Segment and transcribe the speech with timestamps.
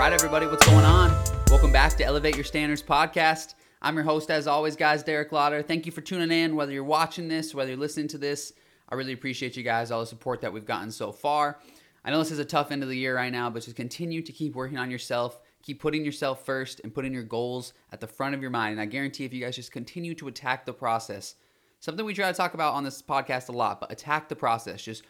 [0.00, 1.10] right, everybody, what's going on?
[1.48, 3.52] Welcome back to Elevate Your Standards podcast.
[3.82, 5.60] I'm your host, as always, guys, Derek Lauder.
[5.60, 8.54] Thank you for tuning in, whether you're watching this, whether you're listening to this.
[8.88, 11.58] I really appreciate you guys, all the support that we've gotten so far.
[12.02, 14.22] I know this is a tough end of the year right now, but just continue
[14.22, 18.06] to keep working on yourself, keep putting yourself first, and putting your goals at the
[18.06, 18.72] front of your mind.
[18.72, 21.34] And I guarantee if you guys just continue to attack the process,
[21.78, 24.82] something we try to talk about on this podcast a lot, but attack the process.
[24.82, 25.02] Just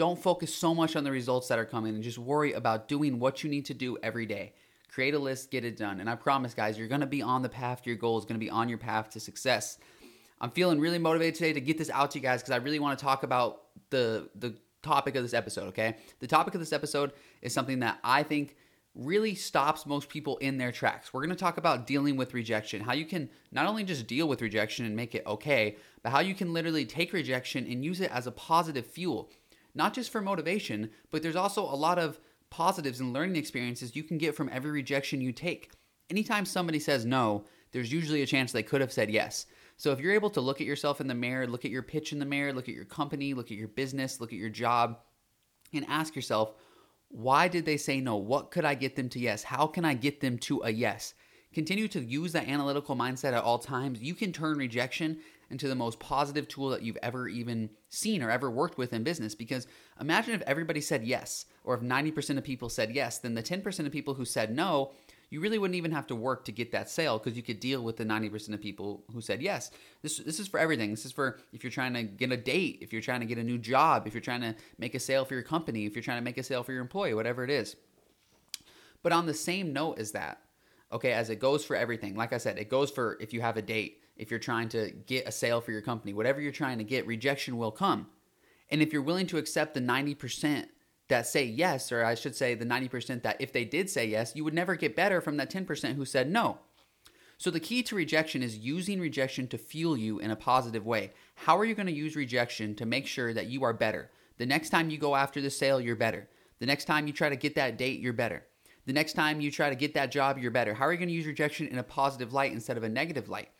[0.00, 3.18] don't focus so much on the results that are coming and just worry about doing
[3.18, 4.54] what you need to do every day.
[4.88, 6.00] Create a list, get it done.
[6.00, 8.48] And I promise, guys, you're to be on the path to your goals, to be
[8.48, 9.76] on your path to success.
[10.40, 12.78] I'm feeling really motivated today to get this out to you guys because I really
[12.78, 15.98] want to talk about the the topic of this episode, okay?
[16.20, 17.12] The topic of this episode
[17.42, 18.56] is something that I think
[18.94, 21.12] really stops most people in their tracks.
[21.12, 24.26] We're going to talk about dealing with rejection, how you can not only just deal
[24.28, 28.00] with rejection and make it okay, but how you can literally take rejection and use
[28.00, 29.30] it as a positive fuel,
[29.74, 34.02] not just for motivation, but there's also a lot of positives and learning experiences you
[34.02, 35.70] can get from every rejection you take.
[36.10, 39.46] Anytime somebody says no, there's usually a chance they could have said yes.
[39.76, 42.12] So if you're able to look at yourself in the mirror, look at your pitch
[42.12, 44.98] in the mirror, look at your company, look at your business, look at your job,
[45.72, 46.54] and ask yourself,
[47.08, 48.16] why did they say no?
[48.16, 49.42] What could I get them to yes?
[49.42, 51.14] How can I get them to a yes?
[51.52, 54.00] Continue to use that analytical mindset at all times.
[54.00, 55.18] You can turn rejection
[55.50, 59.02] into the most positive tool that you've ever even seen or ever worked with in
[59.02, 59.34] business.
[59.34, 59.66] Because
[60.00, 63.86] imagine if everybody said yes, or if 90% of people said yes, then the 10%
[63.86, 64.92] of people who said no,
[65.28, 67.82] you really wouldn't even have to work to get that sale because you could deal
[67.82, 69.70] with the 90% of people who said yes.
[70.02, 70.90] This, this is for everything.
[70.90, 73.38] This is for if you're trying to get a date, if you're trying to get
[73.38, 76.02] a new job, if you're trying to make a sale for your company, if you're
[76.02, 77.76] trying to make a sale for your employee, whatever it is.
[79.02, 80.40] But on the same note as that,
[80.92, 83.56] okay, as it goes for everything, like I said, it goes for if you have
[83.56, 86.78] a date, if you're trying to get a sale for your company, whatever you're trying
[86.78, 88.08] to get, rejection will come.
[88.70, 90.66] And if you're willing to accept the 90%
[91.08, 94.34] that say yes, or I should say the 90% that if they did say yes,
[94.34, 96.58] you would never get better from that 10% who said no.
[97.38, 101.12] So the key to rejection is using rejection to fuel you in a positive way.
[101.34, 104.10] How are you going to use rejection to make sure that you are better?
[104.36, 106.28] The next time you go after the sale, you're better.
[106.58, 108.44] The next time you try to get that date, you're better.
[108.86, 110.74] The next time you try to get that job, you're better.
[110.74, 113.28] How are you going to use rejection in a positive light instead of a negative
[113.28, 113.50] light?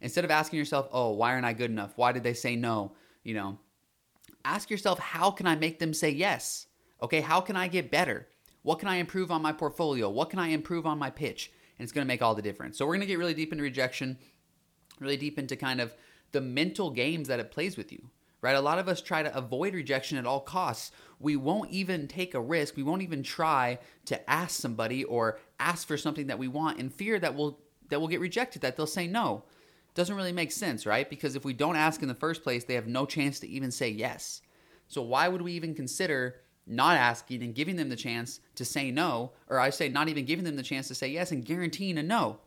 [0.00, 1.92] Instead of asking yourself, "Oh, why aren't I good enough?
[1.96, 3.58] Why did they say no?" You know,
[4.44, 6.66] ask yourself, "How can I make them say yes?"
[7.02, 8.28] Okay, how can I get better?
[8.62, 10.08] What can I improve on my portfolio?
[10.08, 11.50] What can I improve on my pitch?
[11.78, 12.78] And it's going to make all the difference.
[12.78, 14.18] So we're going to get really deep into rejection,
[15.00, 15.94] really deep into kind of
[16.30, 18.08] the mental games that it plays with you.
[18.42, 18.56] Right?
[18.56, 20.90] A lot of us try to avoid rejection at all costs.
[21.18, 22.76] We won't even take a risk.
[22.76, 26.90] We won't even try to ask somebody or ask for something that we want in
[26.90, 29.44] fear that we'll that we'll get rejected, that they'll say no
[29.94, 31.08] doesn't really make sense, right?
[31.08, 33.70] Because if we don't ask in the first place, they have no chance to even
[33.70, 34.40] say yes.
[34.88, 36.36] So why would we even consider
[36.66, 40.24] not asking and giving them the chance to say no, or I say not even
[40.24, 42.38] giving them the chance to say yes and guaranteeing a no?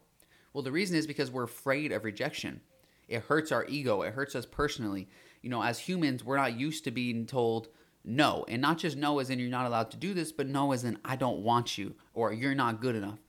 [0.54, 2.62] Well, the reason is because we're afraid of rejection.
[3.08, 5.08] It hurts our ego, it hurts us personally.
[5.42, 7.68] You know, as humans, we're not used to being told
[8.04, 10.72] no, and not just no as in you're not allowed to do this, but no
[10.72, 13.20] as in I don't want you or you're not good enough.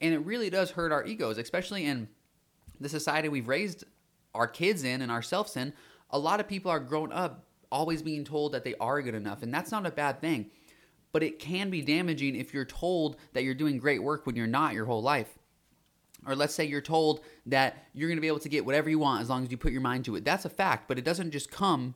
[0.00, 2.08] And it really does hurt our egos, especially in
[2.80, 3.84] the society we've raised
[4.34, 5.72] our kids in and ourselves in,
[6.10, 9.42] a lot of people are grown up always being told that they are good enough.
[9.42, 10.50] And that's not a bad thing.
[11.12, 14.46] But it can be damaging if you're told that you're doing great work when you're
[14.46, 15.38] not your whole life.
[16.26, 18.98] Or let's say you're told that you're going to be able to get whatever you
[18.98, 20.24] want as long as you put your mind to it.
[20.24, 21.94] That's a fact, but it doesn't just come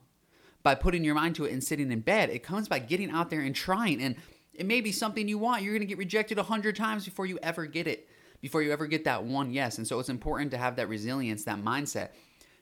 [0.63, 2.29] by putting your mind to it and sitting in bed.
[2.29, 4.01] It comes by getting out there and trying.
[4.01, 4.15] And
[4.53, 5.63] it may be something you want.
[5.63, 8.07] You're going to get rejected a hundred times before you ever get it
[8.41, 9.77] before you ever get that one yes.
[9.77, 12.09] And so it's important to have that resilience, that mindset,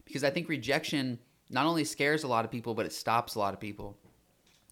[0.06, 1.20] because I think rejection
[1.50, 3.98] not only scares a lot of people, but it stops a lot of people.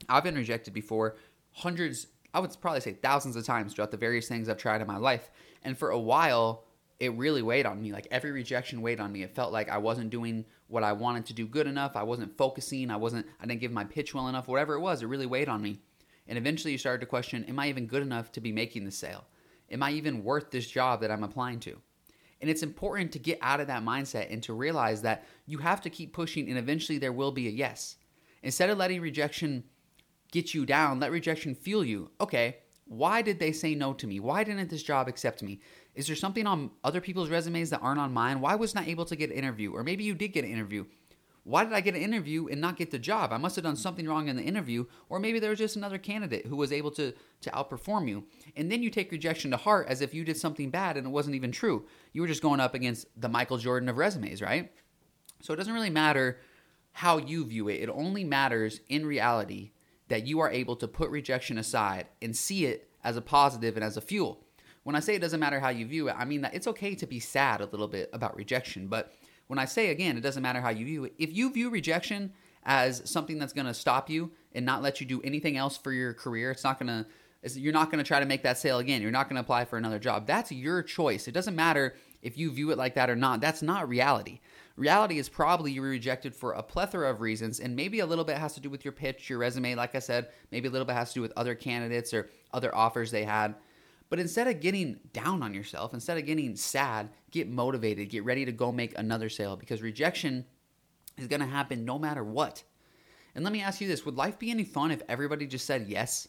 [0.10, 1.16] I've been rejected before
[1.54, 4.88] hundreds, I would probably say thousands of times throughout the various things I've tried in
[4.88, 5.32] my life.
[5.64, 6.66] And for a while,
[7.00, 7.92] it really weighed on me.
[7.92, 9.24] Like every rejection weighed on me.
[9.24, 11.96] It felt like I wasn't doing what I wanted to do good enough.
[11.96, 12.90] I wasn't focusing.
[12.90, 14.48] I wasn't, I didn't give my pitch well enough.
[14.48, 15.80] Whatever it was, it really weighed on me.
[16.28, 18.92] And eventually you started to question, am I even good enough to be making the
[18.92, 19.26] sale?
[19.72, 21.78] Am I even worth this job that I'm applying to?
[22.42, 25.82] And it's important to get out of that mindset and to realize that you have
[25.82, 27.96] to keep pushing and eventually there will be a yes.
[28.44, 29.64] Instead of letting rejection
[30.32, 32.12] get you down, let rejection fuel you.
[32.22, 34.20] Okay, why did they say no to me?
[34.20, 35.60] Why didn't this job accept me?
[35.96, 38.40] Is there something on other people's resumes that aren't on mine?
[38.40, 39.72] Why was not able to get an interview?
[39.74, 40.86] Or maybe you did get an interview
[41.48, 43.32] why did I get an interview and not get the job?
[43.32, 45.98] I must have done something wrong in the interview, or maybe there was just another
[45.98, 48.26] candidate who was able to, to outperform you.
[48.58, 51.10] And then you take rejection to heart as if you did something bad and it
[51.10, 51.86] wasn't even true.
[52.12, 54.74] You were just going up against the Michael Jordan of resumes, right?
[55.42, 56.42] So it doesn't really matter
[56.92, 59.72] how you view it, it only matters in reality
[60.10, 63.84] that you are able to put rejection aside and see it as a positive and
[63.84, 64.44] as a fuel.
[64.84, 66.96] when I say it doesn't matter how you view it, I mean that it's okay
[66.96, 68.88] to be sad a little bit about rejection.
[68.88, 69.14] But
[69.48, 72.32] when I say again, it doesn't matter how you view it, if you view rejection
[72.64, 75.92] as something that's going to stop you and not let you do anything else for
[75.92, 77.06] your career, it's not going to
[77.56, 79.02] you're not going to try to make that sale again.
[79.02, 80.26] You're not going to apply for another job.
[80.26, 81.28] That's your choice.
[81.28, 81.96] It doesn't matter
[82.28, 83.42] if you view it like that or not.
[83.42, 84.42] That's not reality.
[84.76, 88.26] Reality is probably you were rejected for a plethora of reasons, and maybe a little
[88.26, 90.28] bit has to do with your pitch, your resume, like I said.
[90.52, 93.56] Maybe a little bit has to do with other candidates or other offers they had.
[94.10, 98.46] But instead of getting down on yourself, instead of getting sad, get motivated, get ready
[98.46, 100.46] to go make another sale because rejection
[101.18, 102.64] is going to happen no matter what.
[103.36, 105.88] And let me ask you this would life be any fun if everybody just said
[105.88, 106.28] yes?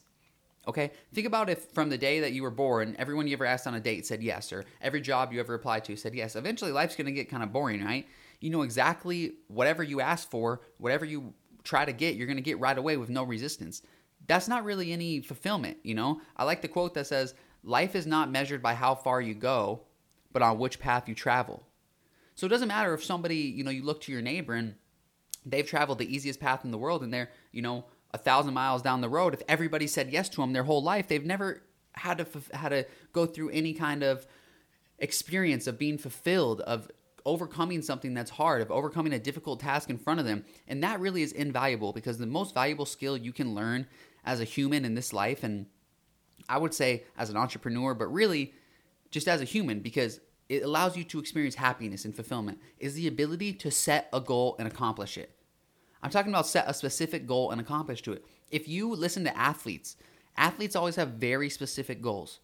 [0.68, 3.66] Okay, think about if from the day that you were born, everyone you ever asked
[3.66, 6.36] on a date said yes, or every job you ever applied to said yes.
[6.36, 8.06] Eventually, life's gonna get kind of boring, right?
[8.40, 11.32] You know exactly whatever you ask for, whatever you
[11.64, 13.80] try to get, you're gonna get right away with no resistance.
[14.26, 16.20] That's not really any fulfillment, you know?
[16.36, 17.34] I like the quote that says,
[17.64, 19.80] Life is not measured by how far you go,
[20.32, 21.66] but on which path you travel.
[22.34, 24.74] So it doesn't matter if somebody, you know, you look to your neighbor and
[25.46, 28.82] they've traveled the easiest path in the world and they're, you know, a thousand miles
[28.82, 31.62] down the road, if everybody said yes to them their whole life, they've never
[31.92, 32.26] had to
[32.56, 34.26] had to go through any kind of
[34.98, 36.90] experience of being fulfilled, of
[37.26, 40.44] overcoming something that's hard, of overcoming a difficult task in front of them.
[40.66, 43.86] And that really is invaluable because the most valuable skill you can learn
[44.24, 45.66] as a human in this life, and
[46.48, 48.54] I would say as an entrepreneur, but really
[49.10, 53.06] just as a human, because it allows you to experience happiness and fulfillment, is the
[53.06, 55.37] ability to set a goal and accomplish it.
[56.02, 58.24] I'm talking about set a specific goal and accomplish to it.
[58.50, 59.96] If you listen to athletes,
[60.36, 62.40] athletes always have very specific goals,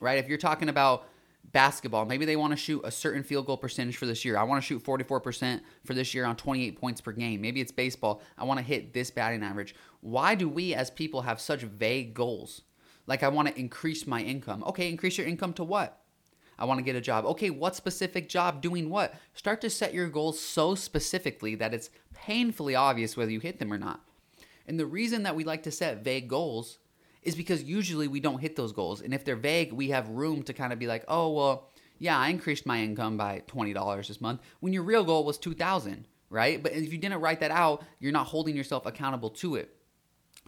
[0.00, 0.18] right?
[0.18, 1.08] If you're talking about
[1.52, 4.36] basketball, maybe they want to shoot a certain field goal percentage for this year.
[4.36, 7.40] I want to shoot 44% for this year on 28 points per game.
[7.40, 8.22] Maybe it's baseball.
[8.38, 9.74] I want to hit this batting average.
[10.00, 12.62] Why do we as people have such vague goals?
[13.06, 14.62] Like, I want to increase my income.
[14.64, 16.01] Okay, increase your income to what?
[16.58, 17.24] I want to get a job.
[17.26, 19.14] Okay, what specific job doing what?
[19.34, 23.72] Start to set your goals so specifically that it's painfully obvious whether you hit them
[23.72, 24.00] or not.
[24.66, 26.78] And the reason that we like to set vague goals
[27.22, 29.00] is because usually we don't hit those goals.
[29.00, 32.18] And if they're vague, we have room to kind of be like, "Oh, well, yeah,
[32.18, 36.60] I increased my income by $20 this month when your real goal was 2000, right?
[36.60, 39.76] But if you didn't write that out, you're not holding yourself accountable to it.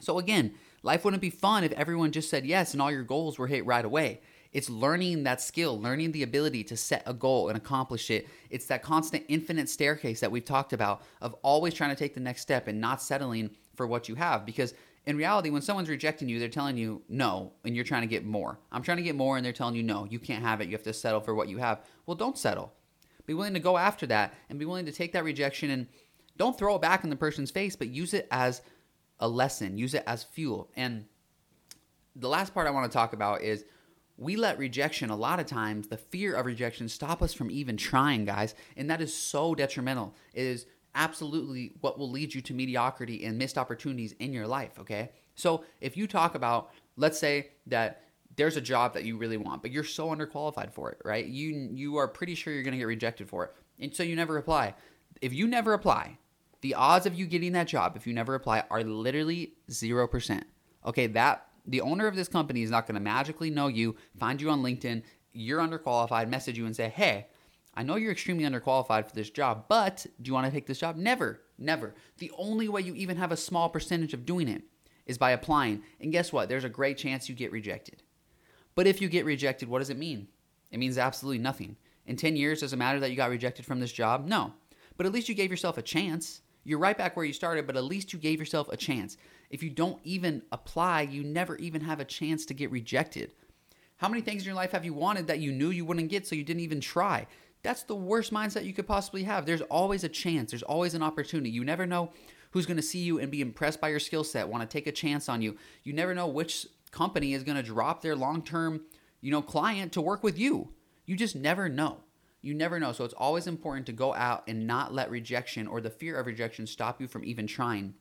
[0.00, 3.38] So again, life wouldn't be fun if everyone just said yes and all your goals
[3.38, 4.20] were hit right away.
[4.54, 8.28] It's learning that skill, learning the ability to set a goal and accomplish it.
[8.50, 12.20] It's that constant infinite staircase that we've talked about of always trying to take the
[12.20, 14.46] next step and not settling for what you have.
[14.46, 14.72] Because
[15.06, 18.24] in reality, when someone's rejecting you, they're telling you no, and you're trying to get
[18.24, 18.58] more.
[18.70, 20.66] I'm trying to get more, and they're telling you no, you can't have it.
[20.68, 21.80] You have to settle for what you have.
[22.06, 22.72] Well, don't settle.
[23.26, 25.88] Be willing to go after that and be willing to take that rejection and
[26.36, 28.62] don't throw it back in the person's face, but use it as
[29.18, 30.70] a lesson, use it as fuel.
[30.76, 31.06] And
[32.16, 33.64] the last part I want to talk about is
[34.16, 37.76] we let rejection a lot of times the fear of rejection stop us from even
[37.76, 40.14] trying guys and that is so detrimental.
[40.32, 44.78] It is absolutely what will lead you to mediocrity and missed opportunities in your life
[44.78, 45.10] okay?
[45.34, 48.02] So if you talk about let's say that
[48.36, 51.26] there's a job that you really want but you're so underqualified for it right?
[51.26, 54.14] You you are pretty sure you're going to get rejected for it and so you
[54.14, 54.74] never apply.
[55.20, 56.18] If you never apply
[56.60, 60.42] the odds of you getting that job if you never apply are literally 0%
[60.86, 61.08] okay?
[61.08, 64.50] That the owner of this company is not going to magically know you, find you
[64.50, 65.02] on LinkedIn,
[65.32, 67.26] you're underqualified, message you and say, hey,
[67.74, 70.78] I know you're extremely underqualified for this job, but do you want to take this
[70.78, 70.96] job?
[70.96, 71.94] Never, never.
[72.18, 74.62] The only way you even have a small percentage of doing it
[75.06, 75.82] is by applying.
[76.00, 76.48] And guess what?
[76.48, 78.02] There's a great chance you get rejected.
[78.74, 80.28] But if you get rejected, what does it mean?
[80.70, 81.76] It means absolutely nothing.
[82.06, 84.26] In 10 years, does it matter that you got rejected from this job?
[84.26, 84.52] No.
[84.96, 86.42] But at least you gave yourself a chance.
[86.64, 89.16] You're right back where you started, but at least you gave yourself a chance.
[89.50, 93.32] If you don't even apply, you never even have a chance to get rejected.
[93.98, 96.26] How many things in your life have you wanted that you knew you wouldn't get,
[96.26, 97.26] so you didn't even try?
[97.62, 99.46] That's the worst mindset you could possibly have.
[99.46, 101.50] There's always a chance, there's always an opportunity.
[101.50, 102.10] You never know
[102.50, 104.86] who's going to see you and be impressed by your skill set, want to take
[104.86, 105.56] a chance on you.
[105.82, 108.82] You never know which company is going to drop their long-term,
[109.20, 110.72] you know, client to work with you.
[111.06, 112.00] You just never know.
[112.44, 112.92] You never know.
[112.92, 116.26] So it's always important to go out and not let rejection or the fear of
[116.26, 117.94] rejection stop you from even trying.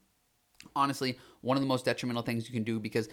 [0.75, 3.07] Honestly, one of the most detrimental things you can do because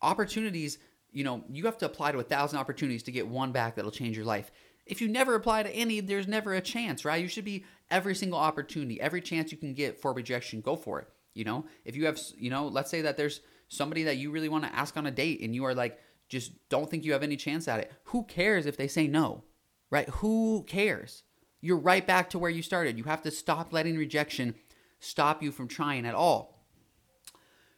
[0.00, 0.78] opportunities,
[1.10, 3.90] you know, you have to apply to a thousand opportunities to get one back that'll
[3.90, 4.52] change your life.
[4.86, 7.20] If you never apply to any, there's never a chance, right?
[7.20, 11.00] You should be every single opportunity, every chance you can get for rejection, go for
[11.00, 11.08] it.
[11.34, 14.48] You know, if you have, you know, let's say that there's somebody that you really
[14.48, 15.98] want to ask on a date and you are like,
[16.28, 17.92] just don't think you have any chance at it.
[18.04, 19.42] Who cares if they say no?
[19.90, 20.08] Right?
[20.08, 21.24] Who cares?
[21.60, 22.96] You're right back to where you started.
[22.96, 24.54] You have to stop letting rejection
[25.00, 26.66] stop you from trying at all.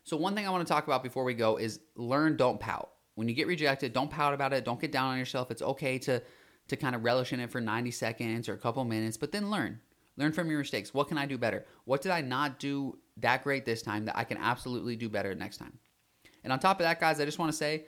[0.04, 2.90] So, one thing I want to talk about before we go is learn, don't pout.
[3.14, 4.64] when you get rejected, don't pout about it.
[4.64, 5.50] Don't get down on yourself.
[5.50, 6.22] It's okay to
[6.68, 9.50] to kind of relish in it for 90 seconds or a couple minutes, but then
[9.50, 9.80] learn.
[10.16, 10.94] Learn from your mistakes.
[10.94, 11.66] What can I do better?
[11.84, 15.34] What did I not do that great this time that I can absolutely do better
[15.34, 15.78] next time?
[16.44, 17.86] And on top of that, guys, I just want to say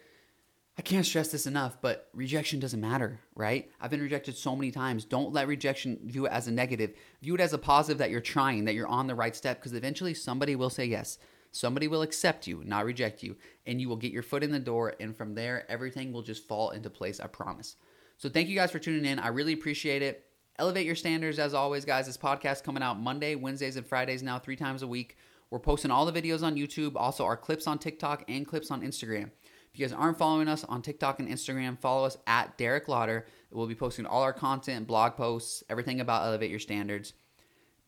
[0.77, 3.71] I can't stress this enough, but rejection doesn't matter, right?
[3.81, 5.05] I've been rejected so many times.
[5.05, 6.95] Don't let rejection view it as a negative.
[7.23, 9.73] View it as a positive that you're trying, that you're on the right step, because
[9.73, 11.19] eventually somebody will say yes.
[11.53, 14.59] Somebody will accept you, not reject you, and you will get your foot in the
[14.59, 14.95] door.
[14.99, 17.77] And from there, everything will just fall into place, I promise.
[18.19, 19.21] So thank you guys for tuning in.
[19.21, 20.27] I really appreciate it.
[20.59, 22.07] Elevate your standards as always, guys.
[22.07, 25.17] This podcast coming out Monday, Wednesdays, and Fridays now, three times a week.
[25.51, 28.83] We're posting all the videos on YouTube, also our clips on TikTok and clips on
[28.83, 29.31] Instagram.
[29.75, 33.27] If you guys aren't following us on TikTok and Instagram, follow us at Derek Lauder.
[33.51, 37.13] We'll be posting all our content, blog posts, everything about Elevate Your Standards.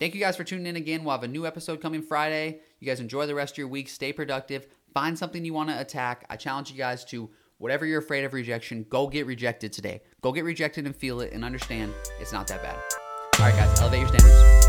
[0.00, 1.04] Thank you guys for tuning in again.
[1.04, 2.58] We'll have a new episode coming Friday.
[2.80, 3.88] You guys enjoy the rest of your week.
[3.88, 4.66] Stay productive.
[4.94, 6.26] Find something you want to attack.
[6.28, 10.02] I challenge you guys to whatever you're afraid of rejection, go get rejected today.
[10.22, 12.80] Go get rejected and feel it and understand it's not that bad.
[13.38, 14.65] All right, guys, elevate your standards.